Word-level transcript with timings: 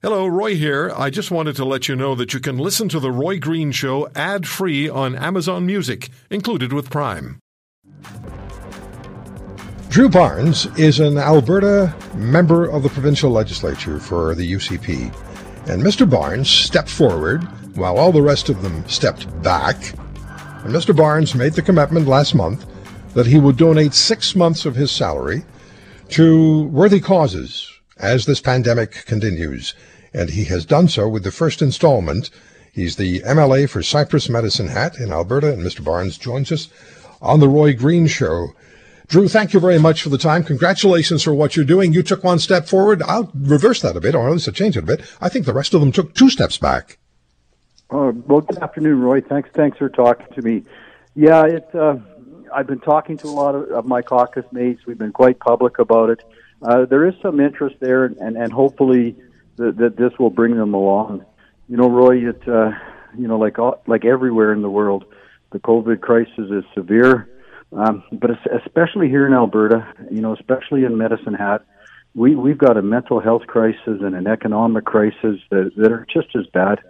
Hello, 0.00 0.28
Roy 0.28 0.54
here. 0.54 0.92
I 0.94 1.10
just 1.10 1.32
wanted 1.32 1.56
to 1.56 1.64
let 1.64 1.88
you 1.88 1.96
know 1.96 2.14
that 2.14 2.32
you 2.32 2.38
can 2.38 2.56
listen 2.56 2.88
to 2.90 3.00
The 3.00 3.10
Roy 3.10 3.40
Green 3.40 3.72
Show 3.72 4.08
ad 4.14 4.46
free 4.46 4.88
on 4.88 5.16
Amazon 5.16 5.66
Music, 5.66 6.08
included 6.30 6.72
with 6.72 6.88
Prime. 6.88 7.40
Drew 9.88 10.08
Barnes 10.08 10.66
is 10.78 11.00
an 11.00 11.18
Alberta 11.18 11.92
member 12.14 12.66
of 12.66 12.84
the 12.84 12.88
provincial 12.90 13.32
legislature 13.32 13.98
for 13.98 14.36
the 14.36 14.52
UCP. 14.52 15.12
And 15.68 15.82
Mr. 15.82 16.08
Barnes 16.08 16.48
stepped 16.48 16.90
forward 16.90 17.42
while 17.76 17.98
all 17.98 18.12
the 18.12 18.22
rest 18.22 18.48
of 18.48 18.62
them 18.62 18.88
stepped 18.88 19.26
back. 19.42 19.74
And 20.62 20.72
Mr. 20.72 20.96
Barnes 20.96 21.34
made 21.34 21.54
the 21.54 21.62
commitment 21.62 22.06
last 22.06 22.36
month 22.36 22.64
that 23.14 23.26
he 23.26 23.40
would 23.40 23.56
donate 23.56 23.94
six 23.94 24.36
months 24.36 24.64
of 24.64 24.76
his 24.76 24.92
salary 24.92 25.44
to 26.10 26.68
worthy 26.68 27.00
causes 27.00 27.77
as 27.98 28.26
this 28.26 28.40
pandemic 28.40 29.04
continues. 29.06 29.74
And 30.14 30.30
he 30.30 30.44
has 30.44 30.64
done 30.64 30.88
so 30.88 31.08
with 31.08 31.24
the 31.24 31.30
first 31.30 31.60
installment. 31.62 32.30
He's 32.72 32.96
the 32.96 33.20
MLA 33.20 33.68
for 33.68 33.82
Cypress 33.82 34.28
Medicine 34.28 34.68
Hat 34.68 34.98
in 34.98 35.12
Alberta, 35.12 35.52
and 35.52 35.62
Mr. 35.62 35.84
Barnes 35.84 36.16
joins 36.18 36.52
us 36.52 36.68
on 37.20 37.40
the 37.40 37.48
Roy 37.48 37.74
Green 37.74 38.06
Show. 38.06 38.48
Drew, 39.08 39.26
thank 39.26 39.54
you 39.54 39.60
very 39.60 39.78
much 39.78 40.02
for 40.02 40.10
the 40.10 40.18
time. 40.18 40.44
Congratulations 40.44 41.22
for 41.22 41.34
what 41.34 41.56
you're 41.56 41.64
doing. 41.64 41.92
You 41.92 42.02
took 42.02 42.22
one 42.22 42.38
step 42.38 42.68
forward. 42.68 43.02
I'll 43.02 43.30
reverse 43.34 43.80
that 43.82 43.96
a 43.96 44.00
bit, 44.00 44.14
or 44.14 44.26
at 44.28 44.32
least 44.32 44.48
I'll 44.48 44.54
change 44.54 44.76
it 44.76 44.84
a 44.84 44.86
bit. 44.86 45.00
I 45.20 45.28
think 45.28 45.46
the 45.46 45.54
rest 45.54 45.72
of 45.72 45.80
them 45.80 45.92
took 45.92 46.14
two 46.14 46.28
steps 46.28 46.58
back. 46.58 46.98
Uh, 47.90 48.12
well, 48.26 48.42
good 48.42 48.58
afternoon, 48.58 49.00
Roy. 49.00 49.22
Thanks, 49.22 49.48
thanks 49.54 49.78
for 49.78 49.88
talking 49.88 50.26
to 50.34 50.42
me. 50.42 50.62
Yeah, 51.14 51.44
it. 51.46 51.74
Uh, 51.74 51.96
I've 52.54 52.66
been 52.66 52.80
talking 52.80 53.16
to 53.18 53.28
a 53.28 53.30
lot 53.30 53.54
of, 53.54 53.70
of 53.70 53.86
my 53.86 54.02
caucus 54.02 54.44
mates. 54.52 54.84
We've 54.86 54.98
been 54.98 55.12
quite 55.12 55.38
public 55.40 55.78
about 55.78 56.10
it. 56.10 56.22
Uh, 56.62 56.84
there 56.86 57.06
is 57.06 57.14
some 57.22 57.40
interest 57.40 57.76
there, 57.80 58.04
and, 58.04 58.36
and 58.36 58.52
hopefully 58.52 59.16
that, 59.56 59.76
that 59.76 59.96
this 59.96 60.12
will 60.18 60.30
bring 60.30 60.56
them 60.56 60.74
along. 60.74 61.24
You 61.68 61.76
know, 61.76 61.88
Roy, 61.88 62.28
it, 62.28 62.48
uh, 62.48 62.70
you 63.16 63.28
know, 63.28 63.38
like 63.38 63.58
all, 63.58 63.82
like 63.86 64.04
everywhere 64.04 64.52
in 64.52 64.62
the 64.62 64.70
world, 64.70 65.04
the 65.52 65.58
COVID 65.58 66.00
crisis 66.00 66.50
is 66.50 66.64
severe, 66.74 67.28
um, 67.72 68.02
but 68.12 68.30
especially 68.64 69.08
here 69.08 69.26
in 69.26 69.32
Alberta, 69.32 69.86
you 70.10 70.20
know, 70.20 70.34
especially 70.34 70.84
in 70.84 70.96
Medicine 70.96 71.34
Hat, 71.34 71.64
we 72.14 72.34
we've 72.34 72.58
got 72.58 72.76
a 72.76 72.82
mental 72.82 73.20
health 73.20 73.46
crisis 73.46 74.00
and 74.00 74.14
an 74.14 74.26
economic 74.26 74.84
crisis 74.84 75.38
that, 75.50 75.72
that 75.76 75.92
are 75.92 76.06
just 76.12 76.34
as 76.34 76.46
bad. 76.52 76.80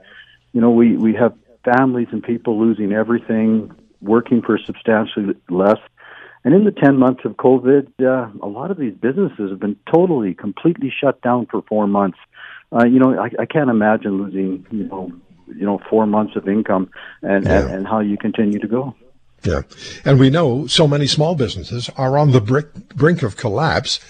You 0.53 0.61
know, 0.61 0.71
we 0.71 0.97
we 0.97 1.15
have 1.15 1.34
families 1.65 2.09
and 2.12 2.23
people 2.23 2.59
losing 2.59 2.93
everything, 2.93 3.75
working 4.00 4.43
for 4.43 4.59
substantially 4.59 5.34
less. 5.50 5.78
And 6.49 6.57
in 6.57 6.65
the 6.65 6.71
10 6.71 6.97
months 6.97 7.27
of 7.27 7.33
COVID, 7.33 7.89
uh, 8.01 8.31
a 8.43 8.49
lot 8.49 8.71
of 8.71 8.79
these 8.79 8.95
businesses 8.95 9.51
have 9.51 9.61
been 9.61 9.77
totally, 9.95 10.33
completely 10.33 10.91
shut 10.91 11.21
down 11.21 11.45
for 11.45 11.61
four 11.69 11.87
months. 11.87 12.17
Uh, 12.73 12.87
you 12.87 12.99
know, 12.99 13.21
I, 13.21 13.29
I 13.39 13.45
can't 13.45 13.69
imagine 13.69 14.17
losing, 14.17 14.65
you 14.71 14.85
know, 14.85 15.13
you 15.47 15.67
know, 15.67 15.79
four 15.91 16.07
months 16.07 16.37
of 16.37 16.49
income 16.49 16.91
and, 17.21 17.45
yeah. 17.45 17.67
and, 17.67 17.75
and 17.75 17.87
how 17.87 18.01
you 18.01 18.17
continue 18.17 18.59
to 18.61 18.67
go. 18.67 18.95
Yeah. 19.45 19.61
And 20.07 20.19
we 20.19 20.31
know 20.31 20.67
so 20.67 20.89
many 20.89 21.07
small 21.07 21.35
businesses 21.35 21.91
are 21.99 22.17
on 22.17 22.31
the 22.31 22.41
brink, 22.41 22.97
brink 22.97 23.23
of 23.23 23.37
collapse 23.37 24.01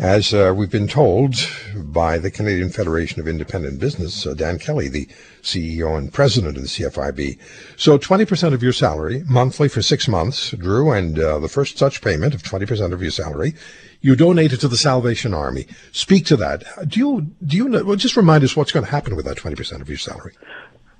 as 0.00 0.32
uh, 0.32 0.54
we've 0.56 0.70
been 0.70 0.88
told 0.88 1.34
by 1.76 2.16
the 2.16 2.30
Canadian 2.30 2.70
Federation 2.70 3.20
of 3.20 3.28
Independent 3.28 3.78
Business, 3.78 4.26
uh, 4.26 4.32
Dan 4.32 4.58
Kelly, 4.58 4.88
the 4.88 5.06
CEO 5.42 5.98
and 5.98 6.10
president 6.10 6.56
of 6.56 6.62
the 6.62 6.68
CFIB. 6.68 7.38
So 7.76 7.98
20% 7.98 8.54
of 8.54 8.62
your 8.62 8.72
salary 8.72 9.22
monthly 9.28 9.68
for 9.68 9.82
six 9.82 10.08
months, 10.08 10.52
Drew, 10.52 10.90
and 10.90 11.18
uh, 11.18 11.38
the 11.38 11.50
first 11.50 11.76
such 11.76 12.00
payment 12.00 12.34
of 12.34 12.42
20% 12.42 12.94
of 12.94 13.02
your 13.02 13.10
salary, 13.10 13.54
you 14.00 14.16
donate 14.16 14.54
it 14.54 14.60
to 14.60 14.68
the 14.68 14.78
Salvation 14.78 15.34
Army. 15.34 15.66
Speak 15.92 16.24
to 16.26 16.36
that. 16.38 16.64
Do 16.88 16.98
you, 16.98 17.20
do 17.44 17.58
you 17.58 17.68
know, 17.68 17.84
well, 17.84 17.96
just 17.96 18.16
remind 18.16 18.42
us 18.42 18.56
what's 18.56 18.72
going 18.72 18.86
to 18.86 18.90
happen 18.90 19.16
with 19.16 19.26
that 19.26 19.36
20% 19.36 19.82
of 19.82 19.88
your 19.90 19.98
salary? 19.98 20.32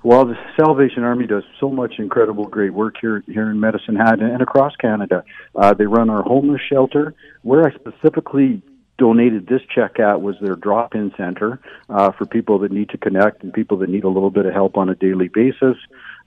Well, 0.03 0.25
the 0.25 0.35
Salvation 0.55 1.03
Army 1.03 1.25
does 1.25 1.43
so 1.59 1.69
much 1.69 1.95
incredible, 1.97 2.45
great 2.45 2.73
work 2.73 2.95
here 3.01 3.23
here 3.27 3.49
in 3.49 3.59
Medicine 3.59 3.95
Hat 3.95 4.19
and 4.19 4.41
across 4.41 4.75
Canada. 4.75 5.23
Uh, 5.55 5.73
they 5.75 5.85
run 5.85 6.09
our 6.09 6.23
homeless 6.23 6.61
shelter. 6.67 7.13
Where 7.43 7.67
I 7.67 7.71
specifically 7.75 8.63
donated 9.01 9.47
this 9.47 9.63
check 9.73 9.99
at 9.99 10.21
was 10.21 10.35
their 10.41 10.55
drop-in 10.55 11.11
center 11.17 11.59
uh, 11.89 12.11
for 12.11 12.27
people 12.27 12.59
that 12.59 12.71
need 12.71 12.89
to 12.89 12.99
connect 12.99 13.41
and 13.41 13.51
people 13.51 13.77
that 13.77 13.89
need 13.89 14.03
a 14.03 14.07
little 14.07 14.29
bit 14.29 14.45
of 14.45 14.53
help 14.53 14.77
on 14.77 14.89
a 14.89 14.95
daily 14.95 15.27
basis. 15.27 15.75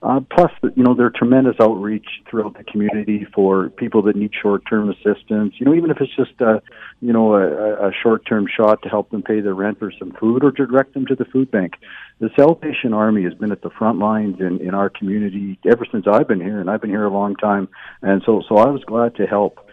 Uh, 0.03 0.19
plus, 0.19 0.51
you 0.75 0.83
know, 0.83 0.93
their 0.93 1.09
tremendous 1.09 1.55
outreach 1.61 2.05
throughout 2.29 2.53
the 2.57 2.65
community 2.65 3.25
for 3.33 3.69
people 3.69 4.01
that 4.01 4.15
need 4.15 4.31
short-term 4.39 4.89
assistance. 4.89 5.53
You 5.57 5.65
know, 5.65 5.73
even 5.73 5.89
if 5.89 6.01
it's 6.01 6.13
just 6.17 6.39
a, 6.41 6.61
you 6.99 7.13
know, 7.13 7.35
a, 7.35 7.87
a 7.87 7.91
short-term 8.03 8.45
shot 8.45 8.81
to 8.83 8.89
help 8.89 9.09
them 9.09 9.23
pay 9.23 9.39
their 9.39 9.55
rent 9.55 9.77
or 9.81 9.93
some 9.97 10.11
food, 10.19 10.43
or 10.43 10.51
direct 10.51 10.93
them 10.93 11.05
to 11.07 11.15
the 11.15 11.25
food 11.25 11.49
bank. 11.49 11.75
The 12.19 12.29
Salvation 12.35 12.93
Army 12.93 13.23
has 13.23 13.33
been 13.33 13.53
at 13.53 13.61
the 13.61 13.69
front 13.69 13.97
lines 13.99 14.41
in, 14.41 14.59
in 14.59 14.75
our 14.75 14.89
community 14.89 15.57
ever 15.65 15.85
since 15.89 16.05
I've 16.11 16.27
been 16.27 16.41
here, 16.41 16.59
and 16.59 16.69
I've 16.69 16.81
been 16.81 16.89
here 16.89 17.05
a 17.05 17.09
long 17.09 17.35
time. 17.37 17.69
And 18.01 18.21
so, 18.25 18.43
so 18.47 18.57
I 18.57 18.69
was 18.69 18.83
glad 18.83 19.15
to 19.15 19.25
help. 19.25 19.64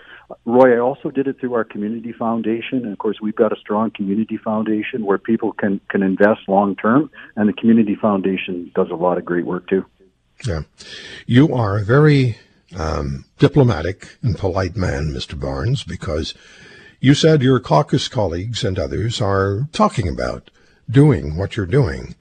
Roy, 0.44 0.76
I 0.76 0.78
also 0.78 1.10
did 1.10 1.26
it 1.26 1.38
through 1.40 1.54
our 1.54 1.64
community 1.64 2.12
foundation, 2.12 2.78
and 2.84 2.92
of 2.92 2.98
course, 2.98 3.18
we've 3.20 3.36
got 3.36 3.52
a 3.52 3.60
strong 3.60 3.90
community 3.90 4.36
foundation 4.36 5.04
where 5.04 5.18
people 5.18 5.52
can 5.52 5.80
can 5.88 6.02
invest 6.02 6.40
long 6.48 6.76
term, 6.76 7.10
and 7.36 7.48
the 7.48 7.52
community 7.52 7.94
foundation 7.94 8.70
does 8.74 8.90
a 8.90 8.94
lot 8.94 9.18
of 9.18 9.24
great 9.24 9.46
work 9.46 9.68
too. 9.68 9.84
Yeah, 10.46 10.62
you 11.26 11.54
are 11.54 11.78
a 11.78 11.84
very 11.84 12.38
um, 12.76 13.24
diplomatic 13.38 14.16
and 14.22 14.36
polite 14.36 14.76
man, 14.76 15.12
Mr. 15.12 15.38
Barnes, 15.38 15.84
because 15.84 16.34
you 17.00 17.14
said 17.14 17.42
your 17.42 17.60
caucus 17.60 18.08
colleagues 18.08 18.64
and 18.64 18.78
others 18.78 19.20
are 19.20 19.68
talking 19.72 20.08
about 20.08 20.50
doing 20.90 21.36
what 21.36 21.56
you're 21.56 21.66
doing. 21.66 22.14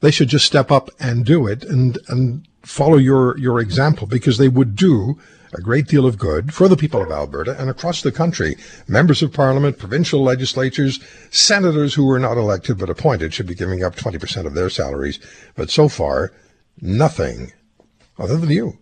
They 0.00 0.10
should 0.10 0.28
just 0.28 0.46
step 0.46 0.70
up 0.70 0.90
and 1.00 1.24
do 1.24 1.46
it 1.46 1.64
and 1.64 1.98
and 2.08 2.46
follow 2.62 2.96
your 2.96 3.38
your 3.38 3.60
example 3.60 4.06
because 4.06 4.38
they 4.38 4.48
would 4.48 4.76
do 4.76 5.18
a 5.54 5.60
great 5.60 5.86
deal 5.86 6.06
of 6.06 6.18
good 6.18 6.52
for 6.52 6.68
the 6.68 6.76
people 6.76 7.02
of 7.02 7.10
Alberta 7.10 7.56
and 7.58 7.70
across 7.70 8.02
the 8.02 8.12
country. 8.12 8.56
Members 8.88 9.22
of 9.22 9.32
Parliament, 9.32 9.78
provincial 9.78 10.22
legislatures, 10.22 11.00
senators 11.30 11.94
who 11.94 12.06
were 12.06 12.18
not 12.18 12.36
elected 12.36 12.78
but 12.78 12.90
appointed 12.90 13.32
should 13.32 13.46
be 13.46 13.54
giving 13.54 13.82
up 13.82 13.96
20% 13.96 14.46
of 14.46 14.54
their 14.54 14.70
salaries. 14.70 15.18
But 15.54 15.70
so 15.70 15.88
far, 15.88 16.32
nothing 16.80 17.52
other 18.18 18.36
than 18.36 18.50
you. 18.50 18.78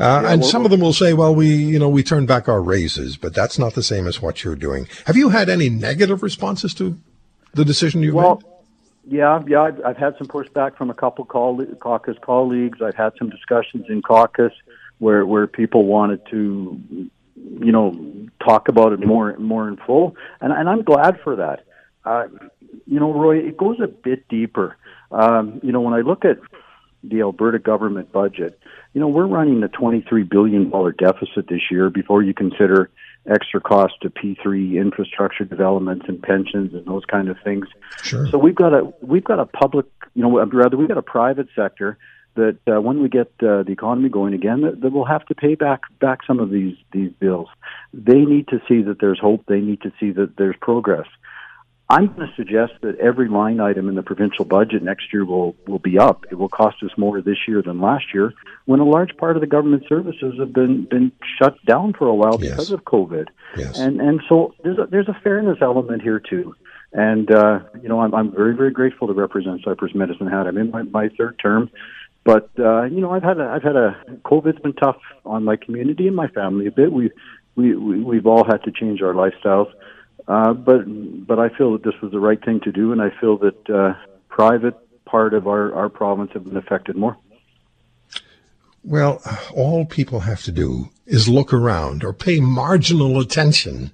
Uh, 0.00 0.20
yeah, 0.22 0.32
and 0.32 0.42
well, 0.42 0.50
some 0.50 0.64
of 0.64 0.70
them 0.70 0.80
will 0.80 0.92
say, 0.92 1.12
well, 1.12 1.34
we, 1.34 1.48
you 1.48 1.78
know, 1.78 1.88
we 1.88 2.04
turned 2.04 2.28
back 2.28 2.48
our 2.48 2.62
raises, 2.62 3.16
but 3.16 3.34
that's 3.34 3.58
not 3.58 3.74
the 3.74 3.82
same 3.82 4.06
as 4.06 4.22
what 4.22 4.44
you're 4.44 4.54
doing. 4.54 4.86
Have 5.06 5.16
you 5.16 5.30
had 5.30 5.48
any 5.48 5.68
negative 5.68 6.22
responses 6.22 6.72
to 6.74 6.96
the 7.54 7.64
decision 7.64 8.02
you 8.02 8.14
well, 8.14 8.36
made? 8.36 8.44
Yeah, 9.10 9.42
yeah, 9.48 9.62
I've, 9.62 9.84
I've, 9.84 9.96
had 9.96 10.16
some 10.18 10.28
pushback 10.28 10.76
from 10.76 10.90
a 10.90 10.94
couple 10.94 11.24
caucus 11.24 12.16
colleagues. 12.20 12.82
I've 12.82 12.94
had 12.94 13.14
some 13.18 13.30
discussions 13.30 13.86
in 13.88 14.02
caucus 14.02 14.52
where 14.98 15.24
where 15.24 15.46
people 15.46 15.84
wanted 15.84 16.20
to, 16.30 16.80
you 17.36 17.72
know, 17.72 18.28
talk 18.44 18.68
about 18.68 18.92
it 18.92 19.00
more 19.00 19.36
more 19.38 19.68
in 19.68 19.76
full, 19.76 20.16
and 20.40 20.52
and 20.52 20.68
I'm 20.68 20.82
glad 20.82 21.20
for 21.22 21.36
that. 21.36 21.64
Uh, 22.04 22.26
you 22.86 22.98
know, 23.00 23.12
Roy, 23.12 23.38
it 23.38 23.56
goes 23.56 23.78
a 23.82 23.88
bit 23.88 24.28
deeper. 24.28 24.76
Um, 25.10 25.60
you 25.62 25.72
know, 25.72 25.80
when 25.80 25.94
I 25.94 26.00
look 26.00 26.24
at 26.24 26.38
the 27.02 27.20
Alberta 27.20 27.58
government 27.58 28.12
budget, 28.12 28.58
you 28.92 29.00
know, 29.00 29.08
we're 29.08 29.26
running 29.26 29.62
a 29.62 29.68
$23 29.68 30.28
billion 30.28 30.70
deficit 30.70 31.48
this 31.48 31.70
year 31.70 31.90
before 31.90 32.22
you 32.22 32.34
consider 32.34 32.90
extra 33.30 33.60
cost 33.60 33.94
to 34.02 34.10
P3 34.10 34.80
infrastructure 34.80 35.44
developments 35.44 36.06
and 36.08 36.22
pensions 36.22 36.72
and 36.74 36.86
those 36.86 37.04
kind 37.04 37.28
of 37.28 37.36
things. 37.44 37.66
Sure. 38.02 38.26
So 38.28 38.38
we've 38.38 38.54
got 38.54 38.72
a 38.72 38.90
we've 39.02 39.24
got 39.24 39.38
a 39.38 39.46
public, 39.46 39.86
you 40.14 40.22
know, 40.22 40.44
rather 40.46 40.76
we've 40.76 40.88
got 40.88 40.98
a 40.98 41.02
private 41.02 41.48
sector 41.54 41.98
that 42.38 42.58
uh, 42.66 42.80
when 42.80 43.02
we 43.02 43.08
get 43.08 43.30
uh, 43.42 43.62
the 43.62 43.72
economy 43.72 44.08
going 44.08 44.34
again, 44.34 44.62
that, 44.62 44.80
that 44.80 44.92
we'll 44.92 45.04
have 45.16 45.26
to 45.26 45.34
pay 45.34 45.54
back 45.54 45.82
back 46.00 46.20
some 46.26 46.40
of 46.40 46.50
these 46.50 46.76
these 46.92 47.12
bills. 47.18 47.48
They 47.92 48.22
need 48.24 48.48
to 48.48 48.58
see 48.68 48.82
that 48.82 48.98
there's 49.00 49.20
hope. 49.20 49.44
They 49.46 49.60
need 49.60 49.80
to 49.82 49.92
see 50.00 50.10
that 50.12 50.36
there's 50.36 50.56
progress. 50.60 51.06
I'm 51.90 52.08
going 52.08 52.28
to 52.28 52.34
suggest 52.36 52.74
that 52.82 52.98
every 52.98 53.28
line 53.28 53.60
item 53.60 53.88
in 53.88 53.94
the 53.94 54.02
provincial 54.02 54.44
budget 54.44 54.82
next 54.82 55.12
year 55.12 55.24
will 55.24 55.56
will 55.66 55.78
be 55.78 55.98
up. 55.98 56.26
It 56.30 56.34
will 56.34 56.50
cost 56.50 56.82
us 56.82 56.90
more 56.98 57.20
this 57.22 57.38
year 57.48 57.62
than 57.62 57.80
last 57.80 58.12
year, 58.12 58.34
when 58.66 58.80
a 58.80 58.84
large 58.84 59.16
part 59.16 59.36
of 59.36 59.40
the 59.40 59.46
government 59.46 59.84
services 59.88 60.34
have 60.38 60.52
been 60.52 60.84
been 60.84 61.12
shut 61.38 61.56
down 61.64 61.94
for 61.94 62.06
a 62.06 62.14
while 62.14 62.38
yes. 62.40 62.50
because 62.50 62.72
of 62.72 62.84
COVID. 62.84 63.28
Yes. 63.56 63.78
And 63.78 64.00
and 64.00 64.20
so 64.28 64.54
there's 64.62 64.78
a, 64.78 64.86
there's 64.86 65.08
a 65.08 65.18
fairness 65.24 65.58
element 65.62 66.02
here 66.02 66.20
too. 66.20 66.54
And 66.92 67.30
uh, 67.30 67.60
you 67.82 67.88
know, 67.88 68.00
I'm 68.00 68.14
I'm 68.14 68.32
very 68.32 68.54
very 68.54 68.70
grateful 68.70 69.08
to 69.08 69.14
represent 69.14 69.62
Cypress 69.64 69.94
Medicine 69.94 70.26
Hat. 70.26 70.46
I'm 70.46 70.58
in 70.58 70.70
my, 70.70 70.82
my 70.82 71.08
third 71.16 71.38
term, 71.38 71.70
but 72.24 72.50
uh, 72.58 72.84
you 72.84 73.00
know, 73.00 73.12
I've 73.12 73.22
had 73.22 73.38
a, 73.38 73.44
I've 73.44 73.62
had 73.62 73.76
a 73.76 73.96
COVID's 74.24 74.60
been 74.60 74.74
tough 74.74 74.98
on 75.24 75.44
my 75.44 75.56
community 75.56 76.06
and 76.06 76.16
my 76.16 76.28
family 76.28 76.66
a 76.66 76.70
bit. 76.70 76.92
We 76.92 77.10
we, 77.56 77.74
we 77.74 78.00
we've 78.00 78.26
all 78.26 78.44
had 78.44 78.62
to 78.64 78.70
change 78.70 79.02
our 79.02 79.14
lifestyles, 79.14 79.72
uh, 80.26 80.52
but 80.52 80.84
but 81.26 81.38
I 81.38 81.48
feel 81.48 81.72
that 81.72 81.82
this 81.82 82.00
was 82.02 82.12
the 82.12 82.20
right 82.20 82.42
thing 82.44 82.60
to 82.60 82.72
do, 82.72 82.92
and 82.92 83.00
I 83.00 83.10
feel 83.20 83.38
that 83.38 83.70
uh, 83.70 83.94
private 84.28 84.76
part 85.04 85.34
of 85.34 85.46
our 85.46 85.74
our 85.74 85.88
province 85.88 86.32
have 86.34 86.44
been 86.44 86.56
affected 86.56 86.96
more. 86.96 87.16
Well, 88.84 89.20
all 89.54 89.84
people 89.84 90.20
have 90.20 90.42
to 90.44 90.52
do 90.52 90.90
is 91.06 91.28
look 91.28 91.52
around 91.52 92.04
or 92.04 92.12
pay 92.12 92.40
marginal 92.40 93.20
attention, 93.20 93.90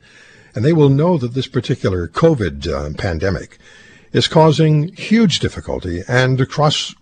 and 0.55 0.65
they 0.65 0.73
will 0.73 0.91
know 0.91 1.17
that 1.19 1.35
this 1.35 1.47
particular 1.47 2.06
COVID 2.09 2.69
uh, 2.69 2.97
pandemic 2.97 3.59
is 4.12 4.29
causing 4.29 4.93
huge 4.94 5.41
difficulty 5.41 6.03
and 6.06 6.41
across 6.41 6.94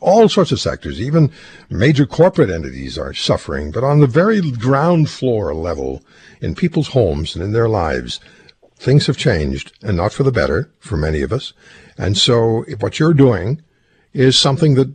all 0.00 0.28
sorts 0.28 0.52
of 0.52 0.60
sectors, 0.60 1.00
even 1.00 1.30
major 1.70 2.06
corporate 2.06 2.50
entities 2.50 2.98
are 2.98 3.14
suffering. 3.14 3.70
But 3.70 3.84
on 3.84 4.00
the 4.00 4.06
very 4.06 4.50
ground 4.50 5.10
floor 5.10 5.54
level, 5.54 6.02
in 6.40 6.54
people's 6.54 6.88
homes 6.88 7.34
and 7.34 7.44
in 7.44 7.52
their 7.52 7.68
lives, 7.68 8.20
things 8.76 9.06
have 9.06 9.16
changed 9.16 9.72
and 9.82 9.96
not 9.96 10.12
for 10.12 10.22
the 10.22 10.32
better 10.32 10.70
for 10.78 10.96
many 10.96 11.22
of 11.22 11.32
us. 11.32 11.52
And 11.98 12.16
so 12.16 12.64
what 12.80 12.98
you're 12.98 13.14
doing 13.14 13.62
is 14.12 14.38
something 14.38 14.74
that 14.74 14.92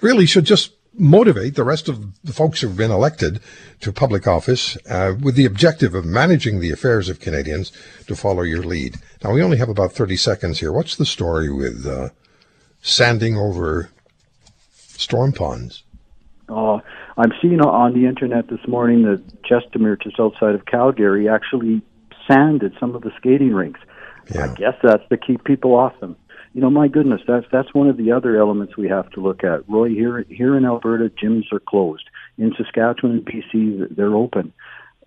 really 0.00 0.26
should 0.26 0.44
just 0.44 0.72
motivate 0.94 1.54
the 1.54 1.64
rest 1.64 1.88
of 1.88 2.22
the 2.22 2.32
folks 2.32 2.60
who've 2.60 2.76
been 2.76 2.90
elected 2.90 3.40
to 3.80 3.92
public 3.92 4.26
office 4.26 4.76
uh, 4.88 5.14
with 5.20 5.34
the 5.34 5.44
objective 5.44 5.94
of 5.94 6.04
managing 6.04 6.60
the 6.60 6.70
affairs 6.70 7.08
of 7.08 7.20
Canadians 7.20 7.72
to 8.06 8.16
follow 8.16 8.42
your 8.42 8.62
lead. 8.62 8.96
Now, 9.22 9.32
we 9.32 9.42
only 9.42 9.58
have 9.58 9.68
about 9.68 9.92
30 9.92 10.16
seconds 10.16 10.60
here. 10.60 10.72
What's 10.72 10.96
the 10.96 11.06
story 11.06 11.50
with 11.50 11.86
uh, 11.86 12.10
sanding 12.82 13.36
over 13.36 13.90
storm 15.00 15.32
ponds? 15.32 15.84
Oh, 16.48 16.80
I'm 17.16 17.32
seeing 17.40 17.60
on 17.60 17.94
the 17.94 18.06
internet 18.06 18.48
this 18.48 18.66
morning 18.66 19.02
that 19.02 19.22
Chestermere, 19.42 20.00
just 20.02 20.18
outside 20.18 20.54
of 20.54 20.66
Calgary, 20.66 21.28
actually 21.28 21.82
sanded 22.26 22.74
some 22.80 22.94
of 22.94 23.02
the 23.02 23.12
skating 23.16 23.54
rinks. 23.54 23.80
Yeah. 24.34 24.50
I 24.50 24.54
guess 24.54 24.74
that's 24.82 25.08
to 25.08 25.16
keep 25.16 25.44
people 25.44 25.74
off 25.74 25.98
them 26.00 26.16
you 26.52 26.60
know, 26.60 26.70
my 26.70 26.88
goodness, 26.88 27.20
that's 27.26 27.46
that's 27.52 27.72
one 27.72 27.88
of 27.88 27.96
the 27.96 28.10
other 28.12 28.36
elements 28.36 28.76
we 28.76 28.88
have 28.88 29.08
to 29.10 29.20
look 29.20 29.44
at. 29.44 29.68
Roy, 29.68 29.90
here 29.90 30.24
here 30.28 30.56
in 30.56 30.64
Alberta, 30.64 31.10
gyms 31.10 31.52
are 31.52 31.60
closed. 31.60 32.04
In 32.38 32.52
Saskatchewan 32.56 33.18
and 33.18 33.26
BC, 33.26 33.94
they're 33.94 34.14
open. 34.14 34.52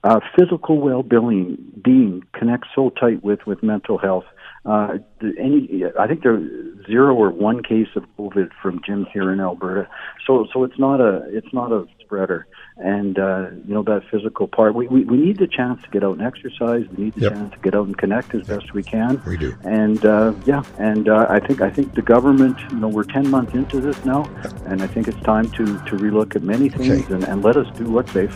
Uh, 0.04 0.20
physical 0.38 0.82
well-being 0.82 1.58
being 1.82 2.24
connects 2.34 2.70
so 2.76 2.90
tight 2.90 3.24
with 3.24 3.46
with 3.46 3.62
mental 3.62 3.98
health. 3.98 4.26
Uh, 4.66 4.98
any, 5.40 5.84
I 6.00 6.08
think 6.08 6.24
there's 6.24 6.86
zero 6.86 7.16
or 7.16 7.30
one 7.30 7.64
case 7.64 7.90
of 7.96 8.04
COVID 8.18 8.52
from 8.62 8.80
gyms 8.80 9.12
here 9.12 9.32
in 9.32 9.40
Alberta. 9.42 9.90
So, 10.26 10.48
so 10.54 10.64
it's 10.64 10.80
not 10.80 11.02
a, 11.02 11.24
it's 11.30 11.54
not 11.54 11.72
a 11.72 11.86
spreader. 12.00 12.48
And 12.78 13.20
uh, 13.20 13.50
you 13.68 13.74
know 13.74 13.84
that 13.84 14.04
physical 14.10 14.48
part, 14.48 14.74
we, 14.74 14.88
we, 14.88 15.04
we 15.04 15.18
need 15.18 15.38
the 15.38 15.48
chance 15.48 15.82
to 15.84 15.90
get 15.90 16.04
out 16.04 16.18
and 16.18 16.26
exercise. 16.26 16.86
We 16.96 17.06
need 17.06 17.14
the 17.14 17.22
yep. 17.22 17.34
chance 17.34 17.54
to 17.54 17.60
get 17.60 17.76
out 17.76 17.86
and 17.86 17.98
connect 17.98 18.34
as 18.34 18.48
best 18.48 18.74
we 18.74 18.82
can. 18.82 19.22
We 19.28 19.38
do. 19.38 19.56
And 19.64 20.04
uh, 20.04 20.34
yeah, 20.46 20.64
and 20.80 21.08
uh, 21.08 21.28
I 21.30 21.40
think 21.40 21.62
I 21.62 21.70
think 21.70 21.94
the 21.94 22.02
government, 22.02 22.58
you 22.72 22.78
know, 22.78 22.88
we're 22.88 23.04
ten 23.04 23.30
months 23.30 23.54
into 23.54 23.80
this 23.80 24.04
now, 24.06 24.24
and 24.66 24.82
I 24.82 24.88
think 24.88 25.08
it's 25.08 25.22
time 25.22 25.52
to 25.52 25.66
to 25.66 25.98
relook 25.98 26.36
at 26.36 26.42
many 26.42 26.70
things 26.70 27.06
okay. 27.06 27.14
and, 27.14 27.24
and 27.26 27.44
let 27.44 27.58
us 27.58 27.68
do 27.78 27.86
what's 27.92 28.12
safe. 28.12 28.36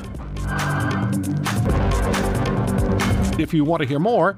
If 3.39 3.53
you 3.53 3.63
want 3.63 3.81
to 3.81 3.88
hear 3.88 4.00
more 4.00 4.38